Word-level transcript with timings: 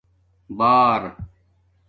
بار 0.59 1.05